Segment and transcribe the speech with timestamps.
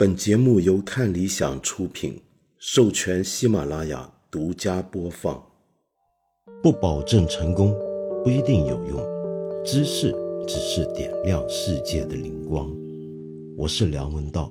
[0.00, 2.18] 本节目由看理想出品，
[2.58, 5.44] 授权喜马拉雅独家播放。
[6.62, 7.74] 不保证成功，
[8.24, 8.98] 不一定有用。
[9.62, 10.10] 知识
[10.48, 12.74] 只是点亮世界的灵光。
[13.58, 14.50] 我是梁文道。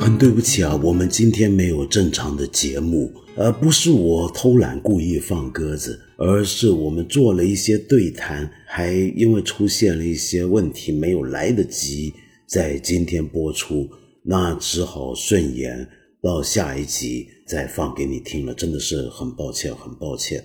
[0.00, 12.12] 很对不起啊，我们今天没有正常的节目，而不是我偷懒故意放鸽子，而是我们做了一些对谈，还因为出现了一些问题，没有来得及。
[12.46, 13.88] 在今天播出，
[14.22, 15.88] 那只好顺延
[16.22, 20.44] 到下一集再放给你听了，真的是很抱歉，很抱歉。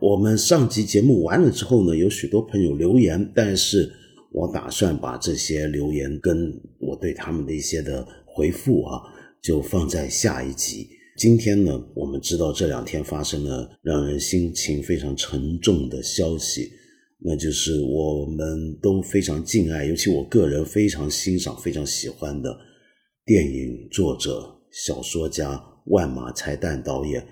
[0.00, 3.90] 我们上集节目完了之后呢，有许多朋友留言，但是
[4.30, 9.02] 我打算把这些留言跟我对他们的一些的回复啊，
[9.42, 10.88] 就放在下一集。
[11.16, 16.70] 今天呢，我们知道这两天发生了让人心情非常沉重的消息。
[17.20, 22.56] 那就是我们都非常敬爱，尤其我个人非常欣赏、非常喜欢的
[23.24, 27.26] 电影作者、小说家万马才旦导演，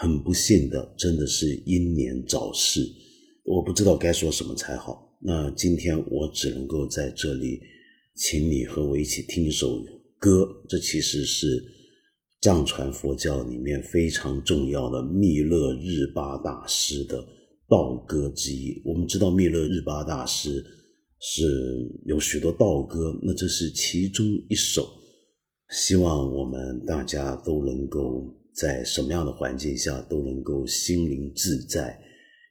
[0.00, 2.80] 很不幸的，真的是英年早逝。
[3.44, 5.16] 我不知道该说什么才好。
[5.22, 7.60] 那今天我只能够在这里，
[8.16, 9.80] 请你和我一起听一首
[10.18, 10.48] 歌。
[10.68, 11.62] 这其实是
[12.40, 17.24] 藏传佛教里面非常重要的密勒日巴大师的。
[17.70, 20.62] 道歌之一，我们知道密勒日巴大师
[21.20, 21.44] 是
[22.06, 24.86] 有许多道歌，那这是其中一首。
[25.70, 31.96] 希望我们大家都能够在什么样的环境下都能够心灵自在。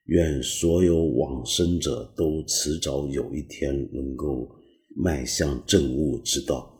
[0.06, 4.50] 愿所有往生者都迟早有一天能够
[4.95, 6.79] 迈向正悟之道。